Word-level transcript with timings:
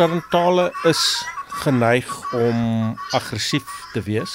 Tarantale 0.00 0.70
is 0.88 1.00
geneig 1.60 2.08
om 2.32 2.60
aggressief 3.12 3.68
te 3.92 4.00
wees. 4.00 4.32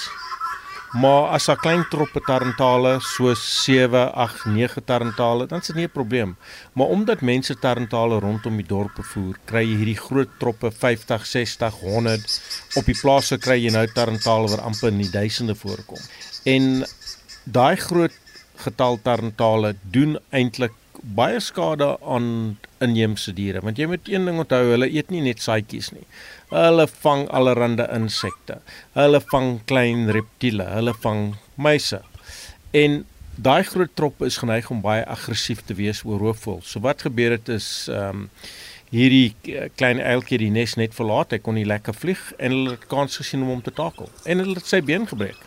Maar 0.94 1.32
as 1.34 1.48
'n 1.48 1.56
klein 1.56 1.82
troppe 1.90 2.20
tarantale 2.20 3.00
so 3.00 3.34
7, 3.34 4.14
8, 4.14 4.44
9 4.44 4.84
tarantale, 4.84 5.46
dan 5.46 5.58
is 5.58 5.66
dit 5.66 5.76
nie 5.76 5.86
'n 5.86 5.90
probleem. 5.90 6.36
Maar 6.72 6.86
omdat 6.86 7.20
mense 7.20 7.58
tarantale 7.58 8.18
rondom 8.18 8.56
die 8.56 8.66
dorpe 8.66 9.02
voer, 9.02 9.34
kry 9.44 9.64
jy 9.64 9.76
hierdie 9.76 9.98
groot 9.98 10.28
troppe 10.38 10.70
50, 10.70 11.26
60, 11.26 11.74
100. 11.80 12.40
Op 12.74 12.84
die 12.84 13.00
plase 13.00 13.38
kry 13.38 13.64
jy 13.64 13.70
nou 13.70 13.86
tarantale 13.86 14.48
wat 14.48 14.60
amper 14.60 14.88
in 14.88 14.98
die 14.98 15.10
duisende 15.10 15.54
voorkom. 15.54 15.98
En 16.44 16.86
daai 17.44 17.76
groot 17.76 18.14
getal 18.56 18.98
tarantale 19.02 19.76
doen 19.82 20.18
eintlik 20.30 20.72
baie 21.02 21.40
skade 21.40 21.88
aan 22.04 22.56
inheemse 22.84 23.32
diere 23.36 23.62
want 23.64 23.78
jy 23.80 23.88
moet 23.90 24.08
een 24.08 24.28
ding 24.28 24.38
onthou 24.42 24.62
hulle 24.72 24.88
eet 24.92 25.10
nie 25.10 25.22
net 25.24 25.42
saaitjies 25.44 25.92
nie. 25.94 26.04
Hulle 26.52 26.86
vang 27.02 27.26
allerlei 27.34 27.88
insekte. 27.94 28.60
Hulle 28.94 29.20
vang 29.32 29.60
klein 29.66 30.06
reptiele. 30.14 30.68
Hulle 30.76 30.94
vang 31.02 31.34
muise. 31.56 32.02
En 32.76 33.04
daai 33.36 33.64
groot 33.64 33.92
trop 33.94 34.22
is 34.22 34.38
geneig 34.40 34.70
om 34.70 34.80
baie 34.84 35.04
aggressief 35.04 35.64
te 35.66 35.74
wees 35.76 36.04
oor 36.04 36.22
roofvoëls 36.22 36.70
so 36.72 36.80
wat 36.80 37.04
gebeur 37.04 37.36
het 37.36 37.50
is 37.52 37.88
ehm 37.92 38.24
um, 38.24 38.30
hierdie 38.94 39.34
klein 39.74 39.98
uiltjie 39.98 40.38
die 40.38 40.50
nes 40.54 40.76
net 40.78 40.94
verlaat. 40.94 41.32
Hy 41.34 41.40
kon 41.42 41.56
nie 41.58 41.66
lekker 41.66 41.92
vlieg 41.92 42.20
en 42.38 42.54
hulle 42.54 42.76
het 42.76 42.86
kans 42.86 43.18
gesien 43.18 43.42
om 43.42 43.50
hom 43.50 43.62
te 43.66 43.74
takel. 43.74 44.06
En 44.24 44.38
hulle 44.38 44.54
het 44.60 44.70
sy 44.70 44.78
been 44.80 45.08
gebreek 45.10 45.42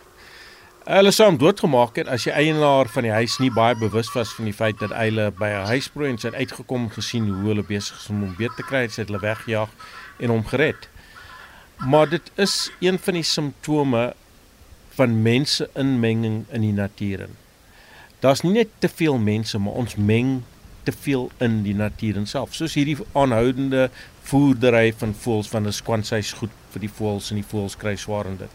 Hulle 0.90 1.12
sou 1.14 1.28
hom 1.28 1.36
doodgemaak 1.38 2.00
het 2.00 2.08
as 2.10 2.24
die 2.26 2.32
eienaar 2.34 2.88
van 2.90 3.04
die 3.06 3.12
huis 3.14 3.36
nie 3.38 3.52
baie 3.54 3.76
bewus 3.78 4.08
was 4.10 4.32
van 4.34 4.48
die 4.48 4.54
feit 4.58 4.80
dat 4.80 4.90
eile 4.90 5.28
by 5.38 5.46
'n 5.46 5.68
huisprooi 5.70 6.08
en 6.10 6.18
sy 6.18 6.26
het 6.26 6.40
uitgekom 6.42 6.88
gesien 6.90 7.28
hoe 7.28 7.46
hulle 7.46 7.62
besig 7.62 8.00
is 8.00 8.08
om 8.10 8.24
hom 8.24 8.34
beet 8.34 8.56
te 8.56 8.64
kry, 8.66 8.88
sy 8.88 9.02
het 9.02 9.08
hulle 9.08 9.22
weggejaag 9.22 9.70
en 10.18 10.30
hom 10.34 10.42
gered. 10.44 10.88
Maar 11.86 12.10
dit 12.10 12.30
is 12.34 12.72
een 12.80 12.98
van 12.98 13.14
die 13.14 13.22
simptome 13.22 14.14
van 14.98 15.22
mense 15.22 15.70
inmenging 15.74 16.44
in 16.50 16.60
die 16.60 16.72
natuur. 16.72 17.28
Daar's 18.18 18.42
nie 18.42 18.52
net 18.52 18.68
te 18.78 18.88
veel 18.88 19.18
mense, 19.18 19.58
maar 19.58 19.74
ons 19.74 19.94
meng 19.94 20.42
te 20.82 20.92
veel 20.92 21.30
in 21.38 21.62
die 21.62 21.74
natuur 21.74 22.26
self. 22.26 22.54
Soos 22.54 22.74
hierdie 22.74 22.98
aanhoudende 23.12 23.90
voerdery 24.22 24.92
van 24.92 25.14
voëls 25.14 25.48
van 25.48 25.66
'n 25.66 25.72
skwanshuis 25.72 26.32
goed 26.32 26.50
vir 26.72 26.80
die 26.80 26.94
voëls 26.98 27.30
en 27.30 27.36
die 27.36 27.50
voëls 27.52 27.76
kry 27.76 27.96
swaar 27.96 28.26
in 28.26 28.36
dit. 28.36 28.50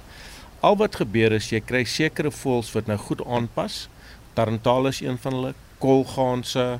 Al 0.59 0.77
wat 0.77 0.95
gebeur 0.95 1.31
is 1.31 1.49
jy 1.49 1.59
kry 1.59 1.83
sekere 1.83 2.31
voëls 2.31 2.71
wat 2.75 2.87
nou 2.87 2.97
goed 2.97 3.25
aanpas. 3.25 3.87
Tarantale 4.33 4.89
is 4.89 5.01
een 5.01 5.17
van 5.17 5.33
hulle, 5.33 5.53
kolgaanse 5.79 6.79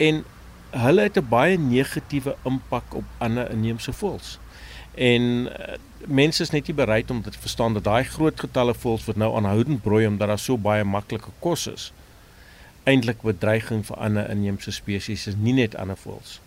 en 0.00 0.24
hulle 0.70 1.02
het 1.02 1.16
'n 1.18 1.28
baie 1.28 1.58
negatiewe 1.58 2.36
impak 2.44 2.94
op 2.94 3.04
ander 3.18 3.50
inheemse 3.50 3.92
voëls. 3.92 4.38
En 4.94 5.22
uh, 5.22 5.76
mense 6.06 6.42
is 6.42 6.50
net 6.50 6.66
nie 6.66 6.74
bereid 6.74 7.10
om 7.10 7.22
dit 7.22 7.32
te 7.32 7.38
verstaan 7.38 7.74
dat 7.74 7.84
daai 7.84 8.04
groot 8.04 8.40
getalle 8.40 8.74
voëls 8.74 9.04
wat 9.04 9.16
nou 9.16 9.36
aanhoudend 9.36 9.82
broei 9.82 10.06
omdat 10.06 10.28
daar 10.28 10.38
so 10.38 10.56
baie 10.56 10.84
maklike 10.84 11.30
kos 11.38 11.66
is, 11.66 11.92
eintlik 12.84 13.22
bedreiging 13.22 13.86
vir 13.86 13.96
ander 13.96 14.30
inheemse 14.30 14.70
spesies 14.70 15.26
is, 15.26 15.36
nie 15.36 15.52
net 15.52 15.76
ander 15.76 15.96
voëls. 15.96 16.40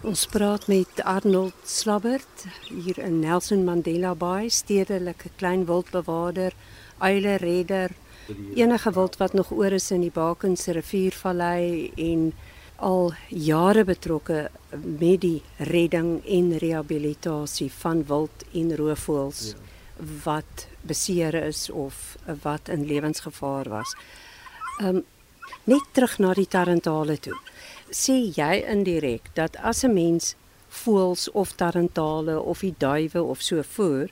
Ons 0.00 0.22
praat 0.32 0.62
met 0.64 1.02
Arnold 1.04 1.52
Slabbert 1.68 2.46
hier 2.70 2.96
in 3.04 3.18
Nelson 3.20 3.66
Mandela 3.66 4.14
Bay, 4.16 4.46
stedelike 4.48 5.28
klein 5.36 5.66
wildbewaarder, 5.68 6.54
eile 7.04 7.34
redder, 7.42 7.92
enige 8.56 8.94
wild 8.96 9.18
wat 9.20 9.36
nog 9.36 9.50
oor 9.52 9.76
is 9.76 9.90
in 9.92 10.00
die 10.00 10.12
Bakens 10.14 10.70
riviervallei 10.72 11.92
en 12.00 12.30
al 12.80 13.12
jare 13.28 13.84
betrokke 13.84 14.46
met 14.72 15.20
die 15.20 15.42
redding 15.68 16.24
en 16.24 16.48
rehabilitasie 16.64 17.68
van 17.82 18.00
wild 18.08 18.48
en 18.56 18.72
roofvoëls 18.80 19.42
ja. 19.52 20.10
wat 20.24 20.66
beseer 20.80 21.36
is 21.44 21.66
of 21.68 22.16
wat 22.40 22.72
in 22.72 22.88
lewensgevaar 22.88 23.68
was. 23.68 23.92
Um 24.80 25.04
net 25.68 25.92
terug 25.92 26.16
na 26.22 26.32
die 26.34 26.48
Tarantale 26.48 27.18
toe 27.20 27.36
sê 27.90 28.32
jy 28.36 28.64
indirek 28.70 29.30
dat 29.34 29.56
as 29.56 29.84
'n 29.84 29.94
mens 29.94 30.34
voels 30.68 31.30
of 31.30 31.52
tarantale 31.52 32.40
of 32.40 32.60
die 32.60 32.74
duwe 32.78 33.22
of 33.22 33.42
so 33.42 33.62
voer 33.62 34.08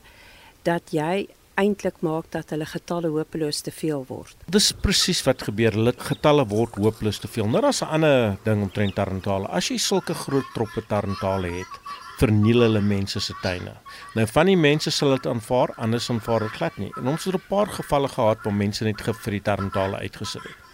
dat 0.63 0.91
jy 0.91 1.27
eintlik 1.59 2.01
maak 2.05 2.29
dat 2.31 2.53
hulle 2.53 2.65
getalle 2.65 3.09
hopeloos 3.11 3.61
te 3.61 3.71
veel 3.71 4.05
word. 4.07 4.35
Dis 4.47 4.71
presies 4.71 5.23
wat 5.27 5.43
gebeur. 5.43 5.75
Hulle 5.75 5.93
getalle 5.97 6.45
word 6.47 6.75
hopeloos 6.79 7.19
te 7.19 7.27
veel. 7.27 7.47
Nou 7.47 7.61
daar's 7.61 7.81
'n 7.81 7.91
ander 7.95 8.37
ding 8.43 8.61
omtrent 8.61 8.95
tarantale. 8.95 9.47
As 9.47 9.67
jy 9.69 9.77
sulke 9.77 10.13
groot 10.13 10.45
troppe 10.53 10.81
tarantale 10.87 11.49
het, 11.59 11.73
verniel 12.19 12.61
hulle 12.61 12.81
mense 12.81 13.19
se 13.19 13.33
tuine. 13.41 13.73
Nou 14.15 14.25
van 14.27 14.45
die 14.45 14.57
mense 14.57 14.91
sal 14.91 15.09
dit 15.09 15.25
aanvaar, 15.25 15.73
anders 15.77 16.09
aanvaar 16.09 16.39
dit 16.39 16.51
glad 16.51 16.77
nie. 16.77 16.91
En 16.97 17.07
ons 17.07 17.23
het 17.23 17.35
'n 17.35 17.47
paar 17.49 17.67
gevalle 17.67 18.07
gehad 18.07 18.37
waar 18.43 18.53
mense 18.53 18.83
net 18.83 19.01
vir 19.01 19.31
die 19.31 19.41
tarantale 19.41 19.97
uitgesit 19.97 20.43
het 20.43 20.68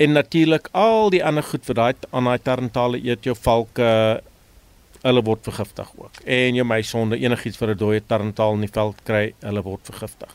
en 0.00 0.12
natuurlik 0.16 0.68
al 0.72 1.10
die 1.12 1.20
ander 1.24 1.44
goed 1.44 1.66
wat 1.68 1.76
daai 1.76 1.94
aan 2.16 2.28
daai 2.30 2.42
tarantale 2.42 3.00
eet 3.04 3.26
jou 3.28 3.34
valke 3.36 3.88
hulle 5.00 5.22
word 5.24 5.44
vergiftig 5.48 5.90
ook. 5.96 6.22
En 6.24 6.56
jou 6.56 6.64
meisonde 6.68 7.18
enigiets 7.20 7.58
wat 7.60 7.70
'n 7.74 7.80
dooie 7.82 8.02
tarantaal 8.06 8.54
in 8.54 8.64
die 8.66 8.72
veld 8.72 8.96
kry 9.04 9.34
hulle 9.40 9.62
word 9.62 9.84
vergiftig. 9.84 10.32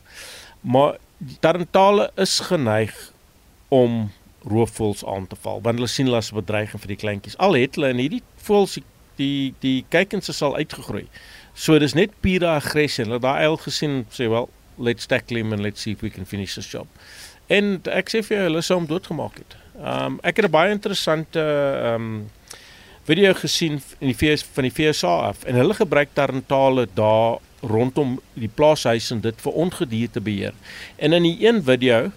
Maar 0.62 0.98
die 1.18 1.38
tarantale 1.40 2.12
is 2.16 2.40
geneig 2.40 2.94
om 3.68 4.12
roofvoëls 4.44 5.06
aan 5.06 5.28
te 5.28 5.36
val 5.36 5.62
want 5.62 5.76
hulle 5.76 5.90
sien 5.90 6.06
hulle 6.06 6.18
as 6.18 6.32
'n 6.32 6.42
bedreiging 6.42 6.82
vir 6.82 6.88
die 6.88 7.02
kleintjies. 7.04 7.38
Al 7.38 7.54
het 7.54 7.76
hulle 7.76 7.90
in 7.90 8.04
hierdie 8.06 8.24
voëls 8.38 8.78
die 9.16 9.54
die 9.60 9.86
kykens 9.90 10.38
sal 10.38 10.56
uitgegroei. 10.56 11.08
So 11.54 11.80
dis 11.80 11.94
net 11.94 12.12
pure 12.20 12.48
aggressie. 12.48 13.06
Hulle 13.06 13.20
daai 13.20 13.42
eil 13.42 13.58
gesien 13.58 14.06
sê 14.12 14.30
wel 14.30 14.50
let's 14.78 15.06
tackle 15.06 15.38
him 15.38 15.54
and 15.54 15.62
let's 15.62 15.82
see 15.82 15.92
if 15.92 16.02
we 16.02 16.10
can 16.10 16.26
finish 16.26 16.56
this 16.56 16.68
job 16.68 16.88
En 17.48 17.78
ek 17.94 18.10
sê 18.10 18.24
vir 18.26 18.38
jou 18.38 18.46
hulle 18.48 18.62
sou 18.66 18.80
hom 18.80 18.88
doodgemaak 18.90 19.38
het. 19.38 19.58
Ehm 19.76 20.16
um, 20.16 20.20
ek 20.24 20.38
het 20.38 20.46
'n 20.46 20.52
baie 20.52 20.72
interessante 20.72 21.40
ehm 21.40 21.96
um, 21.96 22.30
video 23.06 23.34
gesien 23.34 23.82
in 24.00 24.08
die 24.10 24.18
VS 24.18 24.44
van 24.54 24.64
die 24.64 24.72
FSA 24.72 25.14
af 25.30 25.44
en 25.44 25.56
hulle 25.56 25.74
gebruik 25.74 26.10
tarantale 26.14 26.88
daar 26.94 27.38
rondom 27.62 28.20
die 28.34 28.50
plaashuis 28.50 29.12
en 29.12 29.22
dit 29.22 29.42
vir 29.42 29.52
ongedierte 29.54 30.22
beheer. 30.22 30.54
En 30.96 31.14
in 31.14 31.24
die 31.24 31.48
een 31.48 31.64
video 31.64 32.12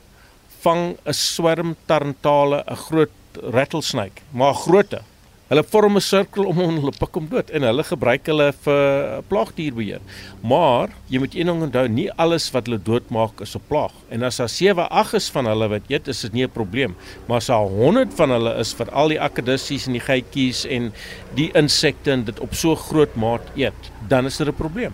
vang 0.60 0.96
'n 1.04 1.12
swerm 1.12 1.76
tarantale 1.86 2.64
'n 2.66 2.76
groot 2.76 3.10
rattlesnake, 3.42 4.22
maar 4.30 4.52
'n 4.52 4.62
grootte 4.64 5.02
Hulle 5.48 5.62
vorm 5.64 5.96
'n 5.96 6.04
sirkel 6.04 6.44
om 6.44 6.58
hom 6.60 6.74
hulle 6.76 6.92
pik 6.92 7.14
hom 7.16 7.28
dood 7.30 7.50
en 7.56 7.64
hulle 7.64 7.84
gebruik 7.90 8.26
hulle 8.28 8.48
vir 8.66 9.22
plaagdierbeheer. 9.30 10.02
Maar 10.44 10.92
jy 11.08 11.22
moet 11.22 11.34
een 11.34 11.48
ding 11.48 11.62
onthou, 11.64 11.86
nie 11.88 12.10
alles 12.20 12.50
wat 12.52 12.66
hulle 12.68 12.78
doodmaak 12.84 13.40
is 13.40 13.56
'n 13.56 13.64
plaag. 13.68 13.94
En 14.10 14.22
as 14.22 14.36
daar 14.36 14.48
7, 14.48 14.90
8 14.90 15.14
is 15.14 15.30
van 15.30 15.46
hulle 15.46 15.68
wat 15.68 15.88
eet, 15.88 16.08
is 16.08 16.20
dit 16.20 16.32
nie 16.32 16.44
'n 16.44 16.50
probleem. 16.50 16.94
Maar 17.26 17.36
as 17.36 17.46
daar 17.46 17.64
100 17.64 18.12
van 18.14 18.30
hulle 18.30 18.58
is 18.58 18.74
vir 18.74 18.90
al 18.90 19.08
die 19.08 19.20
akedissies 19.20 19.86
en 19.86 19.92
die 19.92 20.04
geitjies 20.04 20.66
en 20.66 20.92
die 21.34 21.50
insekte 21.54 22.10
en 22.10 22.24
dit 22.24 22.40
op 22.40 22.54
so 22.54 22.76
groot 22.76 23.14
maat 23.16 23.48
eet, 23.56 23.90
dan 24.08 24.26
is 24.26 24.36
dit 24.36 24.48
'n 24.48 24.54
probleem. 24.54 24.92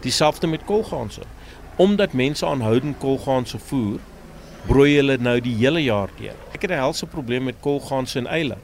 Dieselfde 0.00 0.46
met 0.46 0.64
kolgaanse. 0.64 1.22
Omdat 1.76 2.12
mense 2.12 2.46
aanhoudend 2.46 2.98
kolgaanse 2.98 3.58
voer, 3.58 4.00
broei 4.68 4.96
hulle 4.96 5.16
nou 5.20 5.36
die 5.44 5.54
hele 5.58 5.82
jaar 5.84 6.12
deur. 6.18 6.36
Ek 6.54 6.62
het 6.62 6.70
'n 6.70 6.80
helse 6.80 7.06
probleem 7.06 7.44
met 7.44 7.60
kolgaanse 7.60 8.18
en 8.18 8.26
eile 8.26 8.56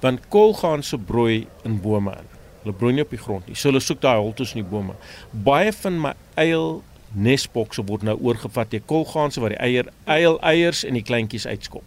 want 0.00 0.28
kolgaanse 0.28 0.98
broei 0.98 1.46
in 1.64 1.80
bome 1.80 2.12
in. 2.12 2.26
Hulle 2.62 2.74
broei 2.74 2.92
nie 2.92 3.02
op 3.02 3.10
die 3.10 3.18
grond 3.18 3.46
nie. 3.46 3.56
So 3.56 3.68
hulle 3.68 3.80
soek 3.80 4.00
daai 4.00 4.18
hol 4.18 4.34
tussen 4.34 4.62
die 4.62 4.70
bome. 4.70 4.94
Baie 5.32 5.72
van 5.72 6.00
my 6.00 6.12
eil 6.36 6.82
nesbokse 7.12 7.82
word 7.88 8.02
nou 8.02 8.16
oorgevat 8.20 8.70
deur 8.70 8.84
kolgaanse 8.86 9.40
wat 9.40 9.50
die 9.50 9.60
eier 9.60 9.88
eil 10.06 10.38
eiers 10.40 10.84
en 10.84 10.94
die 10.94 11.02
kleintjies 11.02 11.46
uitskop. 11.46 11.84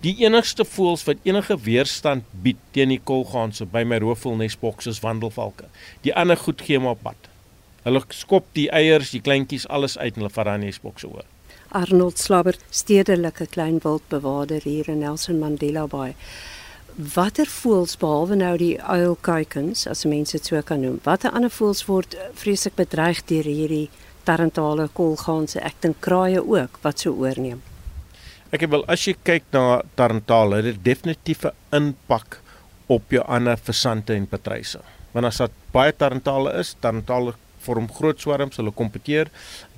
Die 0.00 0.16
enigste 0.24 0.64
voëls 0.64 1.04
wat 1.04 1.22
enige 1.22 1.56
weerstand 1.64 2.24
bied 2.42 2.58
teen 2.72 2.88
die 2.88 3.00
kolgaanse 3.00 3.64
by 3.64 3.84
my 3.84 3.98
roofvoël 3.98 4.36
nesbokse 4.36 4.90
is 4.90 5.00
wandelvalke. 5.00 5.64
Die 6.02 6.14
ander 6.14 6.36
goed 6.36 6.60
gee 6.60 6.78
maar 6.78 6.96
pad. 6.96 7.16
Hulle 7.84 8.00
skop 8.16 8.46
die 8.56 8.70
eiers, 8.72 9.10
die 9.12 9.20
kleintjies 9.20 9.66
alles 9.68 9.98
uit 9.98 10.14
en 10.14 10.24
hulle 10.24 10.32
vat 10.32 10.48
daai 10.48 10.58
nesbokse 10.62 11.08
oor. 11.10 11.26
Arnold 11.74 12.18
Slabber, 12.18 12.56
stedelike 12.70 13.46
klein 13.52 13.80
wildbewaarder 13.84 14.64
hier 14.64 14.88
in 14.88 15.02
Nelson 15.02 15.40
Mandela 15.42 15.86
Bay. 15.90 16.14
Watter 16.94 17.50
voëls 17.50 17.96
behalwe 17.98 18.38
nou 18.38 18.54
die 18.60 18.76
uilkuikens 18.78 19.82
as 19.90 20.04
mense 20.06 20.38
dit 20.38 20.46
so 20.46 20.60
kan 20.62 20.84
noem 20.84 21.00
watter 21.02 21.34
ander 21.34 21.50
voëls 21.50 21.82
word 21.88 22.14
vreeslik 22.38 22.76
bedreig 22.78 23.24
deur 23.26 23.48
hierdie 23.50 23.88
tarantale 24.24 24.86
kolgaanse 24.94 25.58
ek 25.58 25.80
dink 25.82 25.98
kraaie 26.06 26.38
ook 26.38 26.78
wat 26.86 27.02
so 27.02 27.10
oorneem? 27.18 27.60
Ek 28.54 28.62
wil 28.70 28.86
as 28.86 29.08
jy 29.08 29.16
kyk 29.26 29.50
na 29.52 29.82
tarantale 29.98 30.62
dit 30.62 30.78
definitief 30.86 31.44
'n 31.44 31.52
impak 31.82 32.38
op 32.86 33.10
jou 33.10 33.24
ander 33.26 33.58
versante 33.58 34.14
en 34.14 34.26
patryse 34.26 34.78
want 35.12 35.26
as 35.26 35.38
dit 35.38 35.58
baie 35.72 35.92
tarantale 35.92 36.54
is 36.60 36.76
tarantale 36.80 37.34
vorm 37.66 37.88
groot 37.98 38.20
swarms 38.20 38.60
hulle 38.60 38.72
kompeteer 38.82 39.30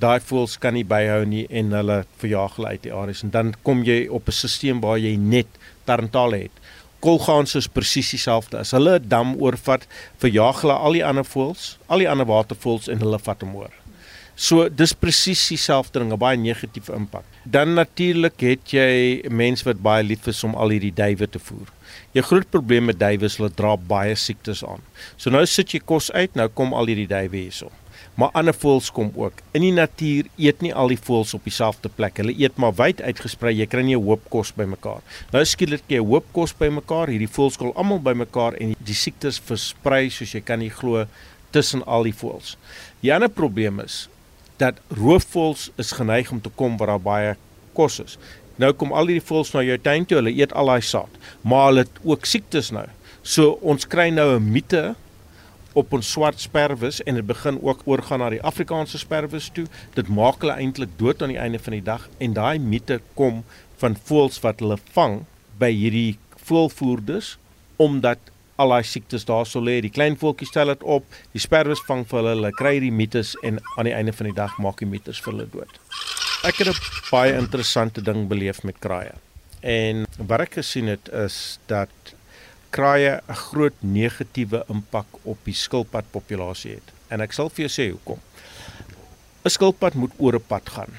daai 0.03 0.21
voëls 0.31 0.59
kan 0.63 0.75
nie 0.75 0.85
byhou 0.85 1.25
nie 1.25 1.47
en 1.51 1.73
hulle 1.79 2.03
verjaag 2.23 2.57
hulle 2.59 2.75
uit 2.75 2.83
die 2.89 2.97
areas 3.03 3.23
en 3.27 3.31
dan 3.31 3.55
kom 3.63 3.85
jy 3.85 4.07
op 4.09 4.29
'n 4.29 4.33
stelsel 4.33 4.81
waar 4.81 4.99
jy 4.99 5.17
net 5.17 5.49
tarantale 5.85 6.43
het 6.47 6.65
kolgaans 7.07 7.55
is 7.55 7.69
presies 7.69 8.11
dieselfde. 8.15 8.59
As 8.59 8.73
hulle 8.75 8.99
'n 8.99 9.09
dam 9.09 9.35
oorvat, 9.39 9.87
verjaag 10.19 10.61
hulle 10.63 10.73
al 10.73 10.93
die 10.93 11.05
ander 11.05 11.25
voëls, 11.25 11.79
al 11.87 11.99
die 11.99 12.11
ander 12.11 12.27
watervoëls 12.27 12.89
en 12.89 12.99
hulle 12.99 13.19
vat 13.19 13.41
hom 13.41 13.55
oor. 13.57 13.73
So 14.37 14.69
dis 14.69 14.93
presies 14.93 15.49
dieselfde 15.49 15.99
ding, 15.99 16.13
'n 16.13 16.19
baie 16.19 16.37
negatiewe 16.37 16.95
impak. 16.97 17.25
Dan 17.45 17.75
natuurlik 17.75 18.41
het 18.41 18.73
jy 18.73 19.23
mense 19.31 19.65
wat 19.65 19.81
baie 19.83 20.05
lief 20.05 20.27
is 20.27 20.45
om 20.45 20.55
al 20.55 20.69
hierdie 20.69 20.93
duwe 20.95 21.27
te 21.27 21.39
voer. 21.39 21.73
Jou 22.13 22.25
groot 22.25 22.51
probleem 22.51 22.85
met 22.85 22.99
duwe 22.99 23.25
is 23.25 23.37
hulle 23.37 23.51
dra 23.51 23.77
baie 23.77 24.15
siektes 24.15 24.65
aan. 24.65 24.81
So 25.17 25.31
nou 25.31 25.47
sit 25.47 25.73
jy 25.73 25.81
kos 25.81 26.13
uit, 26.13 26.35
nou 26.35 26.49
kom 26.49 26.75
al 26.75 26.87
hierdie 26.87 27.09
duwe 27.09 27.37
hierso 27.37 27.71
maar 28.17 28.33
ander 28.33 28.55
voëls 28.57 28.89
kom 28.93 29.11
ook. 29.15 29.41
In 29.53 29.65
die 29.65 29.75
natuur 29.77 30.29
eet 30.41 30.63
nie 30.65 30.73
al 30.75 30.89
die 30.93 31.01
voëls 31.01 31.35
op 31.37 31.45
dieselfde 31.45 31.91
plek. 31.93 32.17
Hulle 32.23 32.33
eet 32.33 32.57
maar 32.61 32.73
wyd 32.77 33.03
uitgesprei. 33.05 33.53
Jy 33.59 33.67
kry 33.67 33.83
nie 33.83 33.97
'n 33.97 34.05
hoop 34.05 34.23
kos 34.31 34.53
bymekaar. 34.53 35.03
Nou 35.33 35.45
skielik 35.45 35.83
jy 35.89 36.01
'n 36.01 36.09
hoop 36.09 36.25
kos 36.33 36.53
bymekaar. 36.53 37.09
Hierdie 37.09 37.29
voëls 37.29 37.57
kom 37.57 37.73
almal 37.77 38.01
bymekaar 38.01 38.55
en 38.55 38.75
die 38.79 38.95
siektes 38.95 39.39
versprei 39.39 40.09
soos 40.11 40.33
jy 40.33 40.41
kan 40.41 40.59
nie 40.59 40.71
glo 40.71 41.07
tussen 41.51 41.85
al 41.87 42.03
die 42.03 42.15
voëls. 42.15 42.57
Die 43.03 43.15
ander 43.15 43.29
probleem 43.29 43.81
is 43.81 44.09
dat 44.61 44.81
roofvoëls 44.89 45.71
is 45.77 45.93
geneig 45.93 46.31
om 46.33 46.41
te 46.41 46.53
kom 46.55 46.77
waar 46.77 46.95
daar 46.95 47.07
baie 47.07 47.37
kos 47.77 48.01
is. 48.01 48.19
Nou 48.57 48.73
kom 48.73 48.93
al 48.97 49.11
hierdie 49.11 49.29
voëls 49.29 49.53
na 49.53 49.63
jou 49.67 49.79
tuin 49.79 50.07
toe. 50.09 50.19
Hulle 50.21 50.33
eet 50.33 50.55
al 50.57 50.73
daai 50.73 50.85
saad, 50.85 51.19
maar 51.43 51.69
hulle 51.71 51.85
het 51.85 51.99
ook 52.05 52.25
siektes 52.29 52.73
nou. 52.73 52.87
So 53.23 53.59
ons 53.61 53.87
kry 53.87 54.09
nou 54.11 54.37
'n 54.37 54.53
mite 54.53 54.95
op 55.77 55.93
ons 55.93 56.11
swart 56.11 56.41
sperwes 56.41 57.03
en 57.05 57.15
dit 57.15 57.27
begin 57.27 57.59
ook 57.63 57.83
oorgaan 57.85 58.19
na 58.19 58.31
die 58.31 58.43
Afrikaanse 58.43 58.99
sperwes 58.99 59.51
toe. 59.53 59.67
Dit 59.95 60.09
maak 60.09 60.41
hulle 60.41 60.57
eintlik 60.57 60.95
dood 60.97 61.23
aan 61.23 61.35
die 61.35 61.43
einde 61.43 61.59
van 61.59 61.73
die 61.73 61.85
dag 61.85 62.09
en 62.19 62.33
daai 62.33 62.59
mite 62.59 63.01
kom 63.15 63.45
van 63.77 63.97
voëls 64.09 64.41
wat 64.41 64.61
hulle 64.65 64.79
vang 64.97 65.25
by 65.59 65.71
hierdie 65.73 66.19
voëlvoerders 66.49 67.37
omdat 67.77 68.19
al 68.57 68.73
daai 68.73 68.85
siektes 68.85 69.25
daar 69.29 69.47
sou 69.47 69.63
lê. 69.65 69.81
Die 69.85 69.93
klein 69.93 70.17
voeltjies 70.17 70.49
stel 70.53 70.73
dit 70.73 70.83
op, 70.83 71.05
die 71.33 71.43
sperwes 71.43 71.83
vang 71.89 72.05
vir 72.09 72.21
hulle, 72.21 72.35
hulle 72.37 72.53
kry 72.57 72.77
hierdie 72.79 72.93
mites 72.93 73.35
en 73.47 73.61
aan 73.77 73.89
die 73.91 73.95
einde 73.97 74.13
van 74.17 74.31
die 74.31 74.37
dag 74.37 74.59
maak 74.63 74.81
die 74.83 74.91
mites 74.91 75.21
vir 75.21 75.33
hulle 75.35 75.49
dood. 75.53 75.81
Ek 76.45 76.59
het 76.63 76.69
'n 76.69 76.77
baie 77.11 77.37
interessante 77.37 78.03
ding 78.03 78.29
beleef 78.29 78.63
met 78.63 78.79
kraaie. 78.79 79.15
En 79.61 80.07
wat 80.19 80.41
ek 80.41 80.55
gesien 80.61 80.87
het 80.87 81.09
is 81.09 81.59
dat 81.67 81.91
kraaie 82.71 83.21
'n 83.29 83.35
groot 83.35 83.75
negatiewe 83.81 84.65
impak 84.69 85.07
op 85.25 85.39
die 85.45 85.55
skilpadpopulasie 85.55 86.75
het. 86.75 86.93
En 87.09 87.21
ek 87.21 87.33
sal 87.33 87.49
vir 87.49 87.67
jou 87.67 87.73
sê 87.73 87.91
hoekom. 87.91 88.21
'n 89.45 89.51
Skilpad 89.51 89.95
moet 89.95 90.13
oor 90.19 90.35
'n 90.35 90.45
pad 90.49 90.69
gaan. 90.69 90.93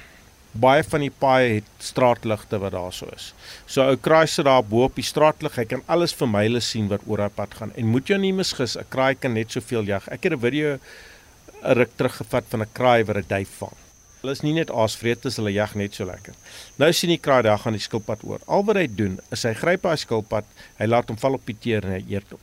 Baie 0.52 0.82
van 0.82 1.00
die 1.04 1.12
paaie 1.12 1.58
het 1.58 1.66
straatligte 1.84 2.58
wat 2.58 2.72
daar 2.72 2.92
so 2.92 3.08
is. 3.14 3.32
So 3.66 3.84
ou 3.84 3.96
kraai 3.96 4.26
sit 4.26 4.46
daar 4.48 4.64
bo 4.64 4.86
op 4.86 4.96
die 4.96 5.04
straatlig, 5.04 5.58
hy 5.60 5.64
kan 5.68 5.82
alles 5.86 6.14
vir 6.16 6.28
myle 6.28 6.60
sien 6.60 6.88
wat 6.88 7.04
oor 7.06 7.18
daai 7.18 7.34
pad 7.36 7.54
gaan. 7.54 7.74
En 7.76 7.90
moet 7.92 8.08
jou 8.08 8.18
nie 8.18 8.32
misgis, 8.32 8.76
'n 8.76 8.88
kraai 8.88 9.14
kan 9.14 9.34
net 9.34 9.52
soveel 9.52 9.84
jag. 9.84 10.08
Ek 10.08 10.24
het 10.24 10.32
'n 10.32 10.40
video 10.40 10.78
'n 11.62 11.74
ruk 11.74 11.90
teruggevat 11.96 12.44
van 12.48 12.62
'n 12.62 12.72
kraai 12.72 13.04
wat 13.04 13.16
'n 13.16 13.28
duif 13.28 13.50
vang. 13.58 13.76
Hulle 14.20 14.32
is 14.32 14.42
nie 14.42 14.52
net 14.52 14.70
aasvreters, 14.70 15.36
hulle 15.36 15.52
jag 15.52 15.74
net 15.74 15.94
so 15.94 16.04
lekker. 16.04 16.34
Nou 16.76 16.92
sien 16.92 17.10
die 17.10 17.20
kraai 17.22 17.42
daar 17.42 17.58
gaan 17.58 17.76
die 17.76 17.82
skilpad 17.82 18.24
oor. 18.24 18.40
Al 18.46 18.64
wat 18.64 18.76
hy 18.76 18.88
doen 18.90 19.18
is 19.30 19.42
hy 19.42 19.54
gryp 19.54 19.84
hy 19.84 19.94
skilpad, 19.96 20.44
hy 20.78 20.86
laat 20.86 21.08
hom 21.08 21.16
val 21.16 21.34
op 21.34 21.46
die 21.46 21.54
teer 21.54 21.84
en 21.84 21.92
hy 21.92 22.04
eet 22.16 22.30
hom. 22.30 22.40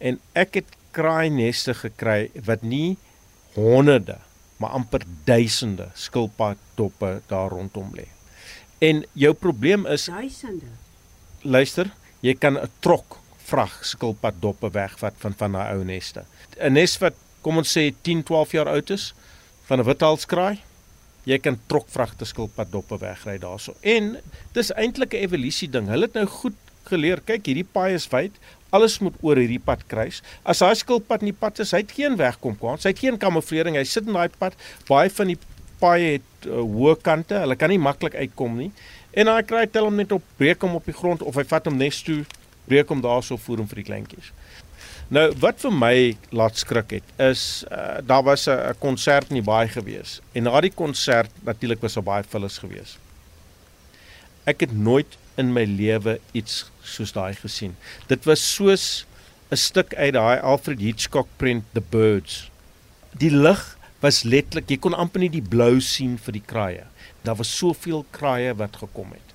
En 0.00 0.18
ek 0.34 0.54
het 0.54 0.66
kraai 0.90 1.30
neste 1.30 1.74
gekry 1.74 2.30
wat 2.46 2.62
nie 2.62 2.96
honderde, 3.54 4.18
maar 4.62 4.76
amper 4.78 5.02
duisende 5.26 5.88
skilpad 5.98 6.60
doppe 6.78 7.20
daar 7.30 7.50
rondom 7.50 7.90
lê. 7.98 8.06
En 8.82 9.02
jou 9.18 9.32
probleem 9.34 9.86
is 9.90 10.06
duisende. 10.10 10.70
Luister, 11.42 11.90
jy 12.20 12.34
kan 12.34 12.58
'n 12.58 12.70
trok 12.80 13.18
vrag 13.50 13.84
skilpad 13.84 14.34
doppe 14.40 14.70
wegvat 14.70 15.14
van 15.18 15.34
van 15.34 15.52
daai 15.52 15.74
ou 15.76 15.84
neste. 15.84 16.24
'n 16.58 16.72
Nes 16.72 16.98
wat 16.98 17.14
kom 17.42 17.56
ons 17.56 17.78
sê 17.78 17.92
10, 18.02 18.22
12 18.22 18.52
jaar 18.52 18.68
oud 18.68 18.90
is 18.90 19.14
van 19.66 19.78
'n 19.80 19.84
withalskraai 19.84 20.62
jy 21.28 21.38
kan 21.42 21.58
trokvragte 21.70 22.26
skilpad 22.26 22.72
doppe 22.72 22.98
wegry 23.00 23.38
daarso. 23.42 23.74
En 23.80 24.16
dis 24.54 24.72
eintlik 24.74 25.14
'n 25.14 25.24
evolusie 25.26 25.70
ding. 25.70 25.88
Hulle 25.88 26.06
het 26.06 26.14
nou 26.14 26.26
goed 26.26 26.58
geleer. 26.84 27.20
Kyk, 27.20 27.46
hierdie 27.46 27.68
paai 27.72 27.94
is 27.94 28.08
wyd. 28.08 28.32
Alles 28.72 28.98
moet 29.04 29.16
oor 29.20 29.36
hierdie 29.36 29.60
pad 29.60 29.84
kruis. 29.90 30.22
As 30.48 30.62
daai 30.64 30.74
skilpad 30.80 31.24
in 31.24 31.32
die 31.32 31.36
pad 31.36 31.60
is, 31.60 31.74
hy 31.76 31.82
het 31.84 31.92
geen 31.92 32.16
wegkom 32.16 32.56
kwans. 32.58 32.86
Hy 32.88 32.94
het 32.94 33.02
geen 33.04 33.18
kamouflering. 33.20 33.76
Hy 33.76 33.84
sit 33.88 34.08
in 34.08 34.16
daai 34.16 34.32
pad. 34.40 34.56
Baie 34.88 35.12
van 35.12 35.32
die 35.34 35.38
paaie 35.82 36.16
het 36.16 36.48
uh, 36.48 36.62
hoë 36.62 36.96
kante. 37.04 37.36
Hulle 37.44 37.58
kan 37.60 37.72
nie 37.72 37.80
maklik 37.82 38.16
uitkom 38.16 38.56
nie. 38.62 38.70
En 39.12 39.28
dan 39.28 39.44
kry 39.44 39.66
hy 39.66 39.68
tel 39.68 39.88
hom 39.88 39.98
net 40.00 40.14
op, 40.16 40.24
breek 40.40 40.64
hom 40.64 40.78
op 40.78 40.88
die 40.88 40.96
grond 40.96 41.22
of 41.26 41.36
hy 41.36 41.44
vat 41.48 41.68
hom 41.68 41.76
nes 41.76 42.00
toe, 42.06 42.22
breek 42.70 42.88
hom 42.88 43.02
daarso 43.04 43.36
voer 43.36 43.60
hom 43.60 43.68
vir 43.68 43.82
die 43.82 43.88
kleintjies. 43.90 44.32
Nou 45.12 45.26
wat 45.42 45.60
vir 45.60 45.74
my 45.76 45.96
laat 46.32 46.56
skrik 46.56 46.94
het 46.96 47.10
is 47.20 47.64
uh, 47.68 48.00
daar 48.00 48.24
was 48.24 48.48
'n 48.48 48.78
konsert 48.80 49.28
in 49.28 49.42
die 49.42 49.44
baai 49.44 49.68
gewees 49.68 50.20
en 50.32 50.48
na 50.48 50.60
die 50.60 50.72
konsert 50.72 51.30
natuurlik 51.44 51.82
was 51.82 51.94
daar 51.94 52.08
baie 52.08 52.24
vullis 52.24 52.58
gewees. 52.58 52.96
Ek 54.44 54.60
het 54.60 54.72
nooit 54.72 55.18
in 55.36 55.52
my 55.52 55.64
lewe 55.64 56.18
iets 56.32 56.70
soos 56.82 57.12
daai 57.12 57.34
gesien. 57.34 57.76
Dit 58.08 58.24
was 58.24 58.42
soos 58.54 59.06
'n 59.50 59.56
stuk 59.56 59.94
uit 59.94 60.14
daai 60.14 60.40
Alfred 60.40 60.80
Hitchcock 60.80 61.28
prent 61.36 61.64
The 61.72 61.80
Birds. 61.80 62.50
Die 63.18 63.30
lig 63.30 63.76
was 64.00 64.22
letterlik, 64.22 64.70
jy 64.70 64.78
kon 64.78 64.94
amper 64.94 65.20
nie 65.20 65.30
die 65.30 65.48
blou 65.48 65.80
sien 65.80 66.18
vir 66.18 66.32
die 66.32 66.46
kraaie. 66.46 66.86
Daar 67.22 67.36
was 67.36 67.56
soveel 67.56 68.04
kraaie 68.10 68.54
wat 68.54 68.76
gekom 68.76 69.12
het. 69.12 69.28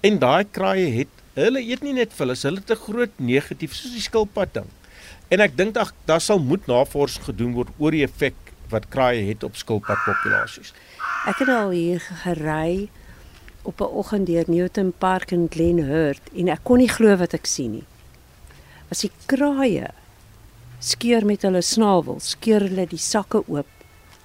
En 0.00 0.18
daai 0.18 0.44
kraaie 0.44 0.90
het 0.90 1.08
Hulle 1.34 1.58
eet 1.66 1.82
nie 1.82 1.96
net 1.96 2.12
vullis, 2.14 2.44
hulle 2.46 2.62
het 2.62 2.70
'n 2.70 2.84
groot 2.86 3.14
negatief 3.18 3.74
soos 3.74 3.92
die 3.92 4.00
skilpad 4.00 4.54
ding. 4.54 4.70
En 5.30 5.40
ek 5.40 5.56
dink 5.56 5.74
dat 5.74 5.92
daar 6.06 6.20
sal 6.20 6.38
moet 6.38 6.66
navorsing 6.66 7.24
gedoen 7.24 7.52
word 7.52 7.68
oor 7.78 7.90
die 7.90 8.04
effek 8.04 8.34
wat 8.70 8.88
kraaie 8.88 9.26
het 9.26 9.42
op 9.42 9.56
skilpadpopulasies. 9.56 10.72
Ek 11.26 11.38
het 11.38 11.48
al 11.48 11.70
hier 11.70 12.00
gery 12.00 12.88
op 13.64 13.80
'n 13.80 13.94
oggend 14.00 14.26
deur 14.26 14.44
Newton 14.46 14.92
Park 14.98 15.32
in 15.32 15.48
Glenhurst 15.50 16.22
en 16.36 16.48
ek 16.48 16.60
kon 16.62 16.78
nie 16.78 16.88
glo 16.88 17.16
wat 17.16 17.34
ek 17.34 17.46
sien 17.46 17.72
nie. 17.72 17.86
As 18.90 19.00
die 19.00 19.10
kraaie 19.26 19.90
skeur 20.78 21.24
met 21.24 21.42
hulle 21.42 21.62
snavels, 21.62 22.30
skeur 22.36 22.60
hulle 22.60 22.86
die 22.86 23.00
sakke 23.00 23.42
oop 23.48 23.66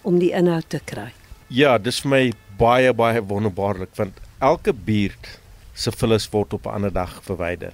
om 0.01 0.19
die 0.19 0.31
inhoud 0.31 0.69
te 0.69 0.80
kry. 0.86 1.12
Ja, 1.47 1.77
dis 1.77 2.01
vir 2.03 2.09
my 2.09 2.24
baie 2.59 2.94
baie 2.94 3.21
wonderbaarlik 3.21 3.95
want 3.95 4.19
elke 4.39 4.74
buurt 4.74 5.39
se 5.74 5.91
vullis 5.91 6.27
word 6.31 6.53
op 6.53 6.65
'n 6.65 6.75
ander 6.75 6.94
dag 6.94 7.21
verwyder. 7.24 7.74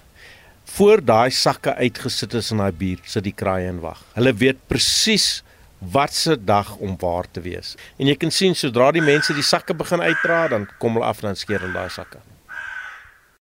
Voor 0.65 1.01
daai 1.01 1.31
sakke 1.31 1.75
uitgesit 1.75 2.33
is 2.33 2.51
in 2.51 2.57
daai 2.57 2.71
buurt 2.71 3.09
sit 3.09 3.23
die 3.23 3.33
kraaie 3.33 3.67
en 3.67 3.79
wag. 3.79 4.03
Hulle 4.13 4.33
weet 4.33 4.67
presies 4.67 5.43
wat 5.79 6.13
se 6.13 6.43
dag 6.43 6.75
om 6.75 6.95
waar 6.99 7.25
te 7.31 7.41
wees. 7.41 7.75
En 7.97 8.07
jy 8.07 8.15
kan 8.15 8.31
sien 8.31 8.55
sodra 8.55 8.91
die 8.95 9.03
mense 9.03 9.33
die 9.33 9.43
sakke 9.43 9.73
begin 9.73 10.01
uitdra, 10.01 10.47
dan 10.47 10.69
kom 10.79 10.97
hulle 10.97 11.05
af 11.05 11.21
en 11.21 11.31
dan 11.31 11.39
skeer 11.39 11.59
hulle 11.65 11.73
daai 11.73 11.89
sakke. 11.89 12.21